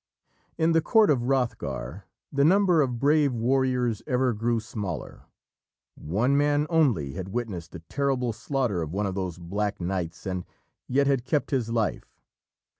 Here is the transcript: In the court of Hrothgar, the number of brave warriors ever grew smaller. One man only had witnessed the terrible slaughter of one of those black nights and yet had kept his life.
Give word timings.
In 0.57 0.71
the 0.71 0.81
court 0.81 1.11
of 1.11 1.21
Hrothgar, 1.21 2.05
the 2.33 2.43
number 2.43 2.81
of 2.81 2.97
brave 2.97 3.33
warriors 3.35 4.01
ever 4.07 4.33
grew 4.33 4.59
smaller. 4.59 5.25
One 5.93 6.35
man 6.35 6.65
only 6.71 7.13
had 7.13 7.27
witnessed 7.29 7.73
the 7.73 7.81
terrible 7.81 8.33
slaughter 8.33 8.81
of 8.81 8.91
one 8.91 9.05
of 9.05 9.13
those 9.13 9.37
black 9.37 9.79
nights 9.79 10.25
and 10.25 10.43
yet 10.87 11.05
had 11.05 11.23
kept 11.23 11.51
his 11.51 11.69
life. 11.69 12.19